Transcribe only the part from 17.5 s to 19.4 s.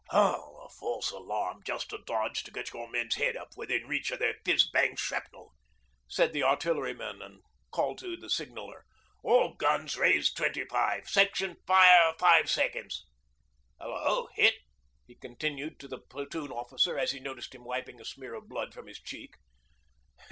him wiping a smear of blood from his cheek.